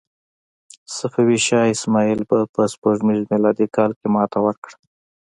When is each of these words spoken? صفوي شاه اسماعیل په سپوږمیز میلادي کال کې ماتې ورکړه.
صفوي 0.97 1.37
شاه 1.47 1.65
اسماعیل 1.75 2.21
په 2.55 2.61
سپوږمیز 2.73 3.21
میلادي 3.31 3.67
کال 3.75 3.91
کې 3.99 4.07
ماتې 4.13 4.39
ورکړه. 4.45 4.75